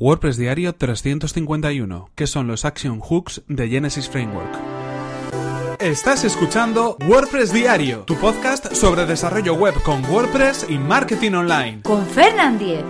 WordPress 0.00 0.36
Diario 0.36 0.76
351, 0.76 2.10
que 2.14 2.28
son 2.28 2.46
los 2.46 2.64
Action 2.64 3.00
Hooks 3.00 3.42
de 3.48 3.68
Genesis 3.68 4.08
Framework. 4.08 4.48
Estás 5.80 6.22
escuchando 6.22 6.96
WordPress 7.08 7.52
Diario, 7.52 8.04
tu 8.04 8.14
podcast 8.14 8.72
sobre 8.74 9.06
desarrollo 9.06 9.54
web 9.54 9.74
con 9.82 10.04
WordPress 10.04 10.66
y 10.68 10.78
marketing 10.78 11.32
online. 11.32 11.80
Con 11.82 12.06
Fernand 12.06 12.60
Diez. 12.60 12.84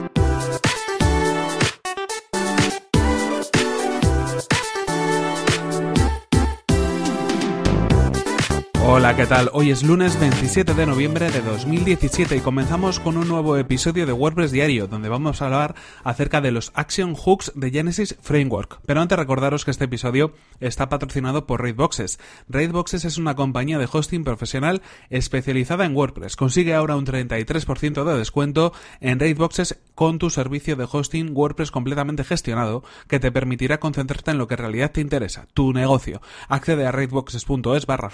Hola, 8.99 9.15
¿qué 9.15 9.27
tal? 9.27 9.49
Hoy 9.53 9.71
es 9.71 9.85
lunes 9.85 10.19
27 10.19 10.75
de 10.75 10.85
noviembre 10.85 11.31
de 11.31 11.41
2017 11.41 12.35
y 12.35 12.41
comenzamos 12.41 12.99
con 12.99 13.17
un 13.17 13.29
nuevo 13.29 13.57
episodio 13.57 14.07
de 14.07 14.13
WordPress 14.13 14.51
Diario, 14.51 14.89
donde 14.89 15.09
vamos 15.09 15.41
a 15.41 15.45
hablar 15.45 15.77
acerca 16.03 16.41
de 16.41 16.51
los 16.51 16.73
Action 16.75 17.15
Hooks 17.15 17.53
de 17.55 17.71
Genesis 17.71 18.17
Framework. 18.21 18.81
Pero 18.87 19.01
antes 19.01 19.17
recordaros 19.17 19.65
que 19.65 19.71
este 19.71 19.85
episodio 19.85 20.33
está 20.59 20.89
patrocinado 20.89 21.47
por 21.47 21.63
Raidboxes. 21.63 22.19
Raidboxes 22.49 23.05
es 23.05 23.19
una 23.19 23.37
compañía 23.37 23.79
de 23.79 23.89
hosting 23.91 24.25
profesional 24.25 24.83
especializada 25.11 25.85
en 25.85 25.95
WordPress. 25.95 26.35
Consigue 26.35 26.75
ahora 26.75 26.97
un 26.97 27.07
33% 27.07 28.03
de 28.03 28.19
descuento 28.19 28.73
en 29.01 29.21
Raidboxes 29.21 29.79
con 29.95 30.19
tu 30.19 30.29
servicio 30.31 30.75
de 30.75 30.89
hosting 30.91 31.37
WordPress 31.37 31.71
completamente 31.71 32.25
gestionado 32.25 32.83
que 33.07 33.21
te 33.21 33.31
permitirá 33.31 33.79
concentrarte 33.79 34.33
en 34.33 34.39
lo 34.39 34.49
que 34.49 34.55
en 34.55 34.59
realidad 34.59 34.91
te 34.91 35.01
interesa, 35.01 35.47
tu 35.55 35.73
negocio. 35.73 36.21
Accede 36.49 36.85
a 36.85 36.91
raidboxes.es 36.91 37.87
barra 37.87 38.11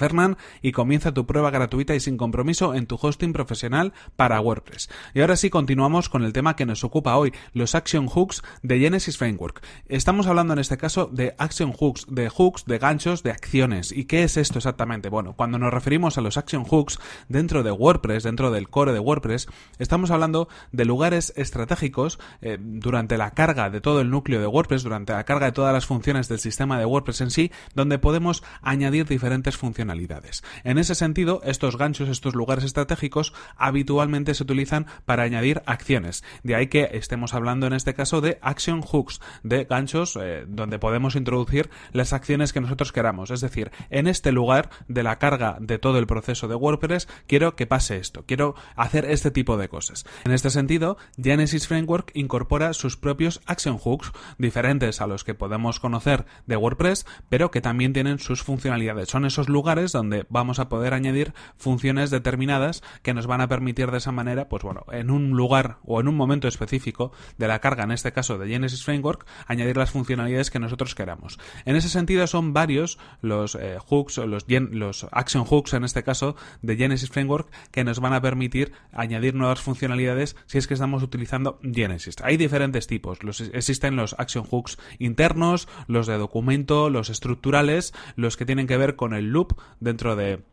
y 0.60 0.73
comienza 0.74 1.14
tu 1.14 1.24
prueba 1.24 1.50
gratuita 1.50 1.94
y 1.94 2.00
sin 2.00 2.18
compromiso 2.18 2.74
en 2.74 2.86
tu 2.86 2.98
hosting 3.00 3.32
profesional 3.32 3.94
para 4.16 4.40
WordPress. 4.40 4.90
Y 5.14 5.22
ahora 5.22 5.36
sí 5.36 5.48
continuamos 5.48 6.10
con 6.10 6.22
el 6.22 6.34
tema 6.34 6.56
que 6.56 6.66
nos 6.66 6.84
ocupa 6.84 7.16
hoy, 7.16 7.32
los 7.54 7.74
Action 7.74 8.06
Hooks 8.06 8.42
de 8.62 8.78
Genesis 8.78 9.16
Framework. 9.16 9.64
Estamos 9.88 10.26
hablando 10.26 10.52
en 10.52 10.58
este 10.58 10.76
caso 10.76 11.08
de 11.10 11.34
Action 11.38 11.72
Hooks, 11.72 12.06
de 12.10 12.28
hooks, 12.28 12.66
de 12.66 12.78
ganchos, 12.78 13.22
de 13.22 13.30
acciones. 13.30 13.92
¿Y 13.92 14.04
qué 14.04 14.24
es 14.24 14.36
esto 14.36 14.58
exactamente? 14.58 15.08
Bueno, 15.08 15.34
cuando 15.34 15.58
nos 15.58 15.72
referimos 15.72 16.18
a 16.18 16.20
los 16.20 16.36
Action 16.36 16.64
Hooks 16.64 16.98
dentro 17.28 17.62
de 17.62 17.70
WordPress, 17.70 18.24
dentro 18.24 18.50
del 18.50 18.68
core 18.68 18.92
de 18.92 19.00
WordPress, 19.00 19.48
estamos 19.78 20.10
hablando 20.10 20.48
de 20.72 20.84
lugares 20.84 21.32
estratégicos 21.36 22.18
eh, 22.42 22.58
durante 22.60 23.16
la 23.16 23.30
carga 23.30 23.70
de 23.70 23.80
todo 23.80 24.00
el 24.00 24.10
núcleo 24.10 24.40
de 24.40 24.46
WordPress, 24.46 24.82
durante 24.82 25.12
la 25.12 25.24
carga 25.24 25.46
de 25.46 25.52
todas 25.52 25.72
las 25.72 25.86
funciones 25.86 26.28
del 26.28 26.40
sistema 26.40 26.78
de 26.78 26.84
WordPress 26.84 27.20
en 27.20 27.30
sí, 27.30 27.52
donde 27.74 27.98
podemos 27.98 28.42
añadir 28.62 29.06
diferentes 29.06 29.56
funcionalidades. 29.56 30.42
En 30.64 30.78
ese 30.78 30.94
sentido, 30.94 31.40
estos 31.44 31.76
ganchos, 31.76 32.08
estos 32.08 32.34
lugares 32.34 32.64
estratégicos, 32.64 33.34
habitualmente 33.56 34.34
se 34.34 34.42
utilizan 34.42 34.86
para 35.04 35.22
añadir 35.22 35.62
acciones. 35.66 36.24
De 36.42 36.54
ahí 36.54 36.68
que 36.68 36.90
estemos 36.92 37.34
hablando 37.34 37.66
en 37.66 37.74
este 37.74 37.94
caso 37.94 38.20
de 38.20 38.38
action 38.40 38.80
hooks, 38.80 39.20
de 39.42 39.64
ganchos 39.64 40.18
eh, 40.20 40.44
donde 40.48 40.78
podemos 40.78 41.16
introducir 41.16 41.70
las 41.92 42.12
acciones 42.12 42.52
que 42.52 42.62
nosotros 42.62 42.92
queramos. 42.92 43.30
Es 43.30 43.42
decir, 43.42 43.70
en 43.90 44.06
este 44.06 44.32
lugar 44.32 44.70
de 44.88 45.02
la 45.02 45.18
carga 45.18 45.58
de 45.60 45.78
todo 45.78 45.98
el 45.98 46.06
proceso 46.06 46.48
de 46.48 46.54
WordPress, 46.54 47.08
quiero 47.26 47.56
que 47.56 47.66
pase 47.66 47.98
esto, 47.98 48.24
quiero 48.26 48.54
hacer 48.74 49.04
este 49.04 49.30
tipo 49.30 49.58
de 49.58 49.68
cosas. 49.68 50.06
En 50.24 50.32
este 50.32 50.48
sentido, 50.48 50.96
Genesis 51.22 51.68
Framework 51.68 52.10
incorpora 52.14 52.72
sus 52.72 52.96
propios 52.96 53.42
action 53.46 53.78
hooks, 53.78 54.12
diferentes 54.38 55.00
a 55.02 55.06
los 55.06 55.24
que 55.24 55.34
podemos 55.34 55.78
conocer 55.78 56.24
de 56.46 56.56
WordPress, 56.56 57.06
pero 57.28 57.50
que 57.50 57.60
también 57.60 57.92
tienen 57.92 58.18
sus 58.18 58.42
funcionalidades. 58.42 59.08
Son 59.10 59.26
esos 59.26 59.48
lugares 59.48 59.92
donde 59.92 60.26
vamos 60.30 60.53
a 60.58 60.68
poder 60.68 60.94
añadir 60.94 61.34
funciones 61.56 62.10
determinadas 62.10 62.82
que 63.02 63.14
nos 63.14 63.26
van 63.26 63.40
a 63.40 63.48
permitir 63.48 63.90
de 63.90 63.98
esa 63.98 64.12
manera, 64.12 64.48
pues 64.48 64.62
bueno, 64.62 64.84
en 64.92 65.10
un 65.10 65.30
lugar 65.30 65.78
o 65.84 66.00
en 66.00 66.08
un 66.08 66.16
momento 66.16 66.48
específico 66.48 67.12
de 67.38 67.48
la 67.48 67.60
carga, 67.60 67.84
en 67.84 67.92
este 67.92 68.12
caso 68.12 68.38
de 68.38 68.48
Genesis 68.48 68.84
Framework, 68.84 69.26
añadir 69.46 69.76
las 69.76 69.90
funcionalidades 69.90 70.50
que 70.50 70.58
nosotros 70.58 70.94
queramos. 70.94 71.38
En 71.64 71.76
ese 71.76 71.88
sentido 71.88 72.26
son 72.26 72.52
varios 72.52 72.98
los 73.20 73.54
eh, 73.54 73.78
hooks, 73.78 74.18
los, 74.18 74.46
los 74.48 75.06
action 75.12 75.44
hooks 75.44 75.74
en 75.74 75.84
este 75.84 76.02
caso 76.02 76.36
de 76.62 76.76
Genesis 76.76 77.10
Framework 77.10 77.50
que 77.70 77.84
nos 77.84 78.00
van 78.00 78.12
a 78.12 78.20
permitir 78.20 78.72
añadir 78.92 79.34
nuevas 79.34 79.60
funcionalidades 79.60 80.36
si 80.46 80.58
es 80.58 80.66
que 80.66 80.74
estamos 80.74 81.02
utilizando 81.02 81.58
Genesis. 81.62 82.16
Hay 82.22 82.36
diferentes 82.36 82.86
tipos. 82.86 83.18
Existen 83.52 83.96
los 83.96 84.14
action 84.18 84.44
hooks 84.44 84.78
internos, 84.98 85.68
los 85.86 86.06
de 86.06 86.18
documento, 86.18 86.90
los 86.90 87.10
estructurales, 87.10 87.92
los 88.16 88.36
que 88.36 88.46
tienen 88.46 88.66
que 88.66 88.76
ver 88.76 88.96
con 88.96 89.14
el 89.14 89.30
loop 89.30 89.58
dentro 89.80 90.16
de 90.16 90.43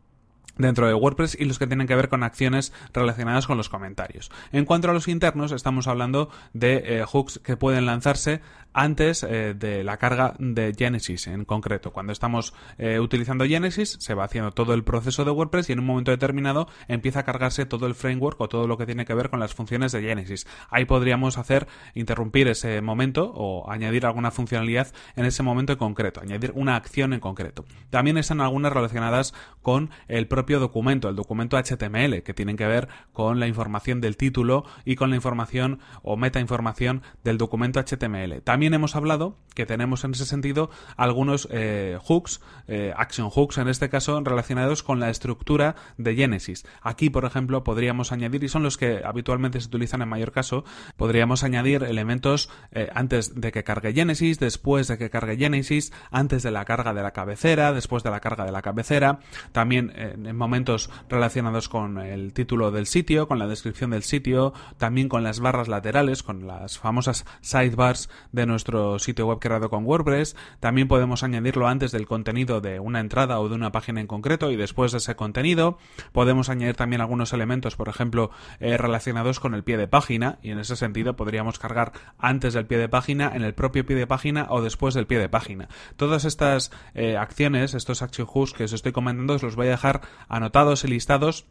dentro 0.56 0.86
de 0.86 0.94
WordPress 0.94 1.36
y 1.38 1.44
los 1.44 1.58
que 1.58 1.66
tienen 1.66 1.86
que 1.86 1.96
ver 1.96 2.08
con 2.08 2.22
acciones 2.22 2.72
relacionadas 2.92 3.46
con 3.46 3.56
los 3.56 3.68
comentarios. 3.68 4.30
En 4.52 4.64
cuanto 4.64 4.90
a 4.90 4.92
los 4.92 5.08
internos, 5.08 5.52
estamos 5.52 5.86
hablando 5.86 6.30
de 6.52 7.00
eh, 7.00 7.04
hooks 7.04 7.40
que 7.40 7.56
pueden 7.56 7.86
lanzarse 7.86 8.40
antes 8.74 9.22
eh, 9.22 9.54
de 9.54 9.84
la 9.84 9.96
carga 9.98 10.34
de 10.38 10.74
Genesis 10.76 11.26
en 11.26 11.44
concreto. 11.44 11.92
Cuando 11.92 12.12
estamos 12.12 12.54
eh, 12.78 13.00
utilizando 13.00 13.44
Genesis, 13.44 13.96
se 14.00 14.14
va 14.14 14.24
haciendo 14.24 14.52
todo 14.52 14.74
el 14.74 14.84
proceso 14.84 15.24
de 15.24 15.30
WordPress 15.30 15.68
y 15.68 15.72
en 15.72 15.80
un 15.80 15.86
momento 15.86 16.10
determinado 16.10 16.68
empieza 16.88 17.20
a 17.20 17.22
cargarse 17.24 17.66
todo 17.66 17.86
el 17.86 17.94
framework 17.94 18.40
o 18.40 18.48
todo 18.48 18.66
lo 18.66 18.78
que 18.78 18.86
tiene 18.86 19.04
que 19.04 19.14
ver 19.14 19.30
con 19.30 19.40
las 19.40 19.54
funciones 19.54 19.92
de 19.92 20.02
Genesis. 20.02 20.46
Ahí 20.70 20.84
podríamos 20.84 21.38
hacer 21.38 21.66
interrumpir 21.94 22.48
ese 22.48 22.80
momento 22.80 23.32
o 23.34 23.70
añadir 23.70 24.06
alguna 24.06 24.30
funcionalidad 24.30 24.88
en 25.16 25.26
ese 25.26 25.42
momento 25.42 25.72
en 25.72 25.78
concreto, 25.78 26.20
añadir 26.20 26.52
una 26.54 26.76
acción 26.76 27.12
en 27.12 27.20
concreto. 27.20 27.64
También 27.90 28.18
están 28.18 28.40
algunas 28.40 28.72
relacionadas 28.72 29.34
con 29.60 29.90
el 30.08 30.26
propio 30.26 30.41
documento, 30.46 31.08
el 31.08 31.16
documento 31.16 31.56
HTML, 31.56 32.22
que 32.22 32.34
tienen 32.34 32.56
que 32.56 32.66
ver 32.66 32.88
con 33.12 33.40
la 33.40 33.46
información 33.46 34.00
del 34.00 34.16
título 34.16 34.64
y 34.84 34.96
con 34.96 35.10
la 35.10 35.16
información 35.16 35.80
o 36.02 36.16
meta 36.16 36.40
información 36.40 37.02
del 37.24 37.38
documento 37.38 37.80
HTML. 37.80 38.42
También 38.42 38.74
hemos 38.74 38.96
hablado 38.96 39.36
que 39.54 39.66
tenemos 39.66 40.04
en 40.04 40.12
ese 40.12 40.26
sentido 40.26 40.70
algunos 40.96 41.48
eh, 41.50 41.98
hooks, 42.02 42.40
eh, 42.68 42.92
action 42.96 43.30
hooks 43.30 43.58
en 43.58 43.68
este 43.68 43.88
caso, 43.88 44.20
relacionados 44.22 44.82
con 44.82 45.00
la 45.00 45.10
estructura 45.10 45.76
de 45.98 46.14
Genesis. 46.14 46.64
Aquí, 46.80 47.10
por 47.10 47.24
ejemplo, 47.24 47.64
podríamos 47.64 48.12
añadir, 48.12 48.44
y 48.44 48.48
son 48.48 48.62
los 48.62 48.78
que 48.78 49.02
habitualmente 49.04 49.60
se 49.60 49.68
utilizan 49.68 50.02
en 50.02 50.08
mayor 50.08 50.32
caso, 50.32 50.64
podríamos 50.96 51.44
añadir 51.44 51.82
elementos 51.82 52.50
eh, 52.72 52.88
antes 52.94 53.40
de 53.40 53.52
que 53.52 53.64
cargue 53.64 53.92
Genesis, 53.92 54.38
después 54.38 54.88
de 54.88 54.98
que 54.98 55.10
cargue 55.10 55.36
Genesis, 55.36 55.92
antes 56.10 56.42
de 56.42 56.50
la 56.50 56.64
carga 56.64 56.94
de 56.94 57.02
la 57.02 57.12
cabecera, 57.12 57.72
después 57.72 58.02
de 58.02 58.10
la 58.10 58.20
carga 58.20 58.44
de 58.44 58.52
la 58.52 58.62
cabecera, 58.62 59.20
también 59.52 59.92
momentos 60.34 60.90
relacionados 61.08 61.68
con 61.68 61.98
el 61.98 62.32
título 62.32 62.70
del 62.70 62.86
sitio, 62.86 63.28
con 63.28 63.38
la 63.38 63.46
descripción 63.46 63.90
del 63.90 64.02
sitio, 64.02 64.52
también 64.78 65.08
con 65.08 65.22
las 65.22 65.40
barras 65.40 65.68
laterales, 65.68 66.22
con 66.22 66.46
las 66.46 66.78
famosas 66.78 67.24
sidebars 67.40 68.08
de 68.32 68.46
nuestro 68.46 68.98
sitio 68.98 69.26
web 69.26 69.38
creado 69.38 69.70
con 69.70 69.84
WordPress. 69.84 70.36
También 70.60 70.88
podemos 70.88 71.22
añadirlo 71.22 71.68
antes 71.68 71.92
del 71.92 72.06
contenido 72.06 72.60
de 72.60 72.80
una 72.80 73.00
entrada 73.00 73.40
o 73.40 73.48
de 73.48 73.54
una 73.54 73.72
página 73.72 74.00
en 74.00 74.06
concreto 74.06 74.50
y 74.50 74.56
después 74.56 74.92
de 74.92 74.98
ese 74.98 75.16
contenido. 75.16 75.78
Podemos 76.12 76.48
añadir 76.48 76.76
también 76.76 77.00
algunos 77.00 77.32
elementos, 77.32 77.76
por 77.76 77.88
ejemplo, 77.88 78.30
eh, 78.60 78.76
relacionados 78.76 79.40
con 79.40 79.54
el 79.54 79.64
pie 79.64 79.76
de 79.76 79.88
página 79.88 80.38
y 80.42 80.50
en 80.50 80.58
ese 80.58 80.76
sentido 80.76 81.16
podríamos 81.16 81.58
cargar 81.58 81.92
antes 82.18 82.54
del 82.54 82.66
pie 82.66 82.78
de 82.78 82.88
página, 82.88 83.30
en 83.34 83.42
el 83.42 83.54
propio 83.54 83.84
pie 83.84 83.96
de 83.96 84.06
página 84.06 84.46
o 84.50 84.60
después 84.62 84.94
del 84.94 85.06
pie 85.06 85.18
de 85.18 85.28
página. 85.28 85.68
Todas 85.96 86.24
estas 86.24 86.70
eh, 86.94 87.16
acciones, 87.16 87.74
estos 87.74 88.02
action 88.02 88.26
hooks 88.26 88.52
que 88.52 88.64
os 88.64 88.72
estoy 88.72 88.92
comentando, 88.92 89.34
os 89.34 89.42
los 89.42 89.56
voy 89.56 89.68
a 89.68 89.70
dejar 89.70 90.02
anotados 90.28 90.84
y 90.84 90.88
listados 90.88 91.46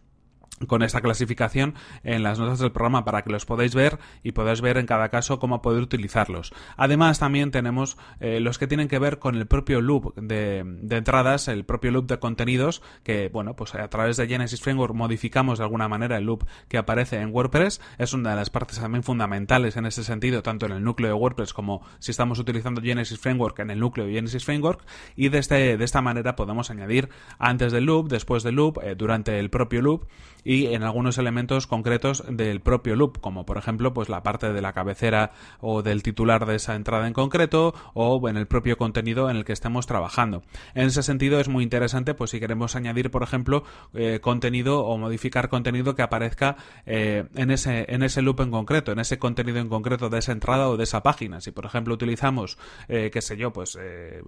con 0.67 0.83
esta 0.83 1.01
clasificación 1.01 1.75
en 2.03 2.23
las 2.23 2.39
notas 2.39 2.59
del 2.59 2.71
programa 2.71 3.05
para 3.05 3.23
que 3.23 3.31
los 3.31 3.45
podáis 3.45 3.75
ver 3.75 3.99
y 4.23 4.31
podáis 4.31 4.61
ver 4.61 4.77
en 4.77 4.85
cada 4.85 5.09
caso 5.09 5.39
cómo 5.39 5.61
poder 5.61 5.81
utilizarlos. 5.81 6.53
Además 6.77 7.19
también 7.19 7.51
tenemos 7.51 7.97
eh, 8.19 8.39
los 8.39 8.57
que 8.57 8.67
tienen 8.67 8.87
que 8.87 8.99
ver 8.99 9.19
con 9.19 9.35
el 9.35 9.47
propio 9.47 9.81
loop 9.81 10.15
de, 10.15 10.59
entradas, 10.59 11.47
el 11.47 11.65
propio 11.65 11.91
loop 11.91 12.07
de 12.07 12.19
contenidos 12.19 12.81
que 13.03 13.29
bueno 13.29 13.55
pues 13.55 13.75
a 13.75 13.87
través 13.89 14.17
de 14.17 14.27
Genesis 14.27 14.61
Framework 14.61 14.93
modificamos 14.93 15.59
de 15.59 15.65
alguna 15.65 15.87
manera 15.87 16.17
el 16.17 16.25
loop 16.25 16.45
que 16.67 16.77
aparece 16.77 17.19
en 17.19 17.33
WordPress. 17.33 17.81
Es 17.97 18.13
una 18.13 18.31
de 18.31 18.35
las 18.35 18.49
partes 18.49 18.79
también 18.79 19.03
fundamentales 19.03 19.77
en 19.77 19.85
ese 19.85 20.03
sentido 20.03 20.43
tanto 20.43 20.65
en 20.65 20.71
el 20.73 20.83
núcleo 20.83 21.09
de 21.09 21.13
WordPress 21.13 21.53
como 21.53 21.85
si 21.99 22.11
estamos 22.11 22.39
utilizando 22.39 22.81
Genesis 22.81 23.19
Framework 23.19 23.59
en 23.59 23.71
el 23.71 23.79
núcleo 23.79 24.05
de 24.05 24.13
Genesis 24.13 24.45
Framework 24.45 24.81
y 25.15 25.29
de, 25.29 25.37
este, 25.39 25.77
de 25.77 25.83
esta 25.83 26.01
manera 26.01 26.35
podemos 26.35 26.69
añadir 26.69 27.09
antes 27.39 27.71
del 27.71 27.85
loop, 27.85 28.09
después 28.09 28.43
del 28.43 28.55
loop, 28.55 28.79
eh, 28.83 28.95
durante 28.95 29.39
el 29.39 29.49
propio 29.49 29.81
loop 29.81 30.07
en 30.51 30.83
algunos 30.83 31.17
elementos 31.17 31.65
concretos 31.65 32.23
del 32.27 32.59
propio 32.59 32.95
loop, 32.95 33.19
como 33.19 33.45
por 33.45 33.57
ejemplo 33.57 33.93
pues 33.93 34.09
la 34.09 34.21
parte 34.21 34.51
de 34.51 34.61
la 34.61 34.73
cabecera 34.73 35.31
o 35.59 35.81
del 35.81 36.03
titular 36.03 36.45
de 36.45 36.55
esa 36.55 36.75
entrada 36.75 37.07
en 37.07 37.13
concreto 37.13 37.73
o 37.93 38.27
en 38.27 38.35
el 38.35 38.47
propio 38.47 38.77
contenido 38.77 39.29
en 39.29 39.37
el 39.37 39.45
que 39.45 39.53
estemos 39.53 39.87
trabajando. 39.87 40.43
En 40.73 40.87
ese 40.87 41.03
sentido 41.03 41.39
es 41.39 41.47
muy 41.47 41.63
interesante 41.63 42.13
pues 42.13 42.31
si 42.31 42.39
queremos 42.39 42.75
añadir 42.75 43.11
por 43.11 43.23
ejemplo 43.23 43.63
eh, 43.93 44.19
contenido 44.21 44.83
o 44.83 44.97
modificar 44.97 45.47
contenido 45.47 45.95
que 45.95 46.01
aparezca 46.01 46.57
eh, 46.85 47.25
en, 47.35 47.51
ese, 47.51 47.85
en 47.87 48.03
ese 48.03 48.21
loop 48.21 48.41
en 48.41 48.51
concreto, 48.51 48.91
en 48.91 48.99
ese 48.99 49.19
contenido 49.19 49.59
en 49.59 49.69
concreto 49.69 50.09
de 50.09 50.19
esa 50.19 50.33
entrada 50.33 50.67
o 50.67 50.75
de 50.75 50.83
esa 50.83 51.01
página. 51.01 51.39
Si 51.39 51.51
por 51.51 51.65
ejemplo 51.65 51.93
utilizamos, 51.93 52.57
eh, 52.89 53.09
qué 53.13 53.21
sé 53.21 53.37
yo, 53.37 53.53
pues 53.53 53.77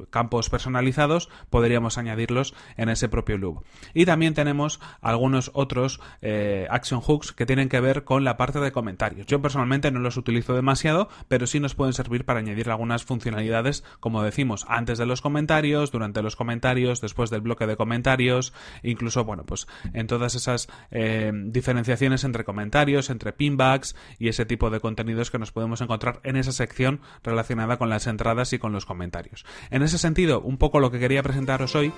campos 0.09 0.49
personalizados, 0.49 1.29
podríamos 1.49 1.97
añadirlos 1.97 2.53
en 2.77 2.89
ese 2.89 3.09
propio 3.09 3.37
loop. 3.37 3.63
Y 3.93 4.05
también 4.05 4.33
tenemos 4.33 4.79
algunos 5.01 5.51
otros 5.53 5.99
eh, 6.21 6.67
action 6.69 7.01
hooks 7.01 7.31
que 7.31 7.45
tienen 7.45 7.69
que 7.69 7.79
ver 7.79 8.03
con 8.03 8.23
la 8.23 8.37
parte 8.37 8.59
de 8.59 8.71
comentarios. 8.71 9.25
Yo 9.27 9.41
personalmente 9.41 9.91
no 9.91 9.99
los 9.99 10.17
utilizo 10.17 10.53
demasiado, 10.53 11.09
pero 11.27 11.47
sí 11.47 11.59
nos 11.59 11.75
pueden 11.75 11.93
servir 11.93 12.25
para 12.25 12.39
añadir 12.39 12.69
algunas 12.69 13.03
funcionalidades, 13.03 13.83
como 13.99 14.23
decimos, 14.23 14.65
antes 14.67 14.97
de 14.97 15.05
los 15.05 15.21
comentarios, 15.21 15.91
durante 15.91 16.21
los 16.21 16.35
comentarios, 16.35 17.01
después 17.01 17.29
del 17.29 17.41
bloque 17.41 17.67
de 17.67 17.75
comentarios, 17.75 18.53
incluso, 18.81 19.23
bueno, 19.23 19.45
pues 19.45 19.67
en 19.93 20.07
todas 20.07 20.35
esas 20.35 20.67
eh, 20.91 21.31
diferenciaciones 21.33 22.23
entre 22.23 22.43
comentarios, 22.43 23.09
entre 23.09 23.33
pinbacks 23.33 23.95
y 24.19 24.27
ese 24.27 24.45
tipo 24.45 24.69
de 24.69 24.79
contenidos 24.79 25.31
que 25.31 25.39
nos 25.39 25.51
podemos 25.51 25.81
encontrar 25.81 26.19
en 26.23 26.35
esa 26.35 26.51
sección 26.51 27.01
relacionada 27.23 27.77
con 27.77 27.89
las 27.89 28.07
entradas 28.07 28.53
y 28.53 28.59
con 28.59 28.71
los 28.73 28.85
comentarios. 28.85 29.45
En 29.69 29.83
ese 29.83 29.97
sentido, 29.97 30.41
un 30.41 30.57
poco 30.57 30.79
lo 30.79 30.91
que 30.91 30.99
quería 30.99 31.23
presentaros 31.23 31.75
hoy 31.75 31.93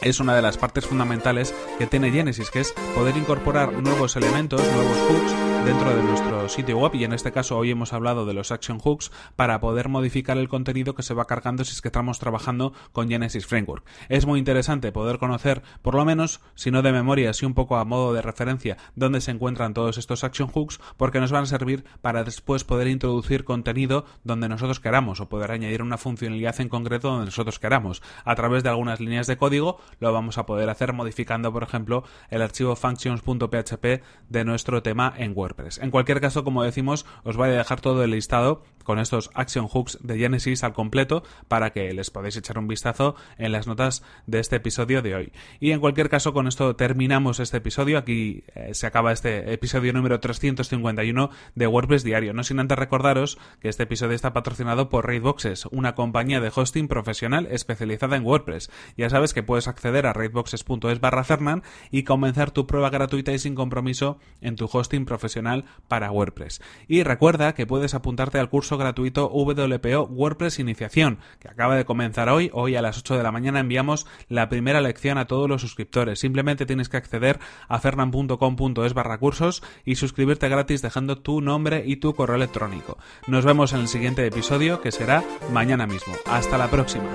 es 0.00 0.20
una 0.20 0.34
de 0.34 0.42
las 0.42 0.58
partes 0.58 0.86
fundamentales 0.86 1.54
que 1.78 1.86
tiene 1.86 2.10
Genesis, 2.10 2.50
que 2.50 2.60
es 2.60 2.72
poder 2.94 3.16
incorporar 3.16 3.72
nuevos 3.72 4.16
elementos, 4.16 4.62
nuevos 4.72 4.98
hooks 5.08 5.48
dentro 5.64 5.94
de 5.94 6.02
nuestro 6.02 6.48
sitio 6.48 6.78
web 6.78 6.94
y 6.94 7.04
en 7.04 7.12
este 7.12 7.32
caso 7.32 7.56
hoy 7.58 7.70
hemos 7.70 7.92
hablado 7.92 8.24
de 8.24 8.32
los 8.32 8.52
action 8.52 8.78
hooks 8.78 9.10
para 9.36 9.60
poder 9.60 9.88
modificar 9.88 10.38
el 10.38 10.48
contenido 10.48 10.94
que 10.94 11.02
se 11.02 11.14
va 11.14 11.26
cargando 11.26 11.64
si 11.64 11.72
es 11.72 11.82
que 11.82 11.88
estamos 11.88 12.18
trabajando 12.18 12.72
con 12.92 13.08
Genesis 13.08 13.46
Framework. 13.46 13.84
Es 14.08 14.24
muy 14.24 14.38
interesante 14.38 14.92
poder 14.92 15.18
conocer, 15.18 15.62
por 15.82 15.94
lo 15.94 16.04
menos, 16.04 16.40
si 16.54 16.70
no 16.70 16.82
de 16.82 16.92
memoria, 16.92 17.32
si 17.32 17.44
un 17.44 17.54
poco 17.54 17.76
a 17.76 17.84
modo 17.84 18.12
de 18.14 18.22
referencia, 18.22 18.78
dónde 18.94 19.20
se 19.20 19.30
encuentran 19.30 19.74
todos 19.74 19.98
estos 19.98 20.24
action 20.24 20.48
hooks 20.48 20.80
porque 20.96 21.20
nos 21.20 21.32
van 21.32 21.42
a 21.42 21.46
servir 21.46 21.84
para 22.00 22.24
después 22.24 22.64
poder 22.64 22.88
introducir 22.88 23.44
contenido 23.44 24.06
donde 24.24 24.48
nosotros 24.48 24.80
queramos 24.80 25.20
o 25.20 25.28
poder 25.28 25.50
añadir 25.50 25.82
una 25.82 25.98
funcionalidad 25.98 26.60
en 26.60 26.68
concreto 26.68 27.10
donde 27.10 27.26
nosotros 27.26 27.58
queramos. 27.58 28.02
A 28.24 28.34
través 28.34 28.62
de 28.62 28.70
algunas 28.70 29.00
líneas 29.00 29.26
de 29.26 29.36
código 29.36 29.77
lo 30.00 30.12
vamos 30.12 30.38
a 30.38 30.46
poder 30.46 30.70
hacer 30.70 30.92
modificando, 30.92 31.52
por 31.52 31.62
ejemplo, 31.62 32.04
el 32.30 32.42
archivo 32.42 32.76
functions.php 32.76 34.02
de 34.28 34.44
nuestro 34.44 34.82
tema 34.82 35.12
en 35.16 35.32
WordPress. 35.34 35.78
En 35.78 35.90
cualquier 35.90 36.20
caso, 36.20 36.44
como 36.44 36.62
decimos, 36.62 37.06
os 37.24 37.36
voy 37.36 37.48
a 37.48 37.52
dejar 37.52 37.80
todo 37.80 38.02
el 38.04 38.10
listado 38.10 38.62
con 38.88 38.98
estos 38.98 39.30
action 39.34 39.68
hooks 39.68 39.98
de 40.00 40.16
Genesis 40.16 40.64
al 40.64 40.72
completo 40.72 41.22
para 41.46 41.74
que 41.74 41.92
les 41.92 42.10
podáis 42.10 42.38
echar 42.38 42.58
un 42.58 42.68
vistazo 42.68 43.16
en 43.36 43.52
las 43.52 43.66
notas 43.66 44.02
de 44.26 44.38
este 44.38 44.56
episodio 44.56 45.02
de 45.02 45.14
hoy. 45.14 45.32
Y 45.60 45.72
en 45.72 45.80
cualquier 45.80 46.08
caso, 46.08 46.32
con 46.32 46.46
esto 46.46 46.74
terminamos 46.74 47.38
este 47.38 47.58
episodio. 47.58 47.98
Aquí 47.98 48.44
eh, 48.54 48.72
se 48.72 48.86
acaba 48.86 49.12
este 49.12 49.52
episodio 49.52 49.92
número 49.92 50.20
351 50.20 51.30
de 51.54 51.66
WordPress 51.66 52.02
Diario. 52.02 52.32
No 52.32 52.44
sin 52.44 52.60
antes 52.60 52.78
recordaros 52.78 53.38
que 53.60 53.68
este 53.68 53.82
episodio 53.82 54.14
está 54.14 54.32
patrocinado 54.32 54.88
por 54.88 55.06
Raidboxes, 55.06 55.66
una 55.66 55.94
compañía 55.94 56.40
de 56.40 56.50
hosting 56.54 56.88
profesional 56.88 57.46
especializada 57.50 58.16
en 58.16 58.24
WordPress. 58.24 58.70
Ya 58.96 59.10
sabes 59.10 59.34
que 59.34 59.42
puedes 59.42 59.67
acceder 59.68 60.06
a 60.06 60.12
raidboxes.es 60.12 61.00
barra 61.00 61.24
Fernan 61.24 61.62
y 61.90 62.02
comenzar 62.02 62.50
tu 62.50 62.66
prueba 62.66 62.90
gratuita 62.90 63.32
y 63.32 63.38
sin 63.38 63.54
compromiso 63.54 64.18
en 64.40 64.56
tu 64.56 64.68
hosting 64.70 65.04
profesional 65.04 65.64
para 65.88 66.10
WordPress. 66.10 66.60
Y 66.86 67.02
recuerda 67.02 67.54
que 67.54 67.66
puedes 67.66 67.94
apuntarte 67.94 68.38
al 68.38 68.50
curso 68.50 68.78
gratuito 68.78 69.28
WPO 69.28 70.04
WordPress 70.04 70.58
Iniciación, 70.58 71.18
que 71.40 71.48
acaba 71.48 71.76
de 71.76 71.84
comenzar 71.84 72.28
hoy. 72.28 72.50
Hoy 72.52 72.76
a 72.76 72.82
las 72.82 72.98
8 72.98 73.16
de 73.16 73.22
la 73.22 73.32
mañana 73.32 73.60
enviamos 73.60 74.06
la 74.28 74.48
primera 74.48 74.80
lección 74.80 75.18
a 75.18 75.26
todos 75.26 75.48
los 75.48 75.60
suscriptores. 75.60 76.20
Simplemente 76.20 76.66
tienes 76.66 76.88
que 76.88 76.96
acceder 76.96 77.38
a 77.68 77.78
fernan.com.es 77.78 78.94
barra 78.94 79.18
cursos 79.18 79.62
y 79.84 79.96
suscribirte 79.96 80.48
gratis 80.48 80.82
dejando 80.82 81.18
tu 81.18 81.40
nombre 81.40 81.82
y 81.86 81.96
tu 81.96 82.14
correo 82.14 82.36
electrónico. 82.36 82.98
Nos 83.26 83.44
vemos 83.44 83.72
en 83.72 83.80
el 83.80 83.88
siguiente 83.88 84.26
episodio 84.26 84.80
que 84.80 84.92
será 84.92 85.24
mañana 85.52 85.86
mismo. 85.86 86.14
Hasta 86.26 86.58
la 86.58 86.68
próxima. 86.68 87.08